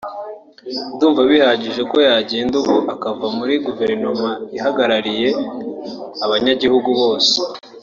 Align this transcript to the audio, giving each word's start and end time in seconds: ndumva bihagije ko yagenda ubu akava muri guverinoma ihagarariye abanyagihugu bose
ndumva 0.93 1.21
bihagije 1.29 1.81
ko 1.91 1.97
yagenda 2.07 2.55
ubu 2.61 2.75
akava 2.93 3.25
muri 3.37 3.53
guverinoma 3.65 4.29
ihagarariye 4.57 5.29
abanyagihugu 6.25 6.89
bose 7.01 7.35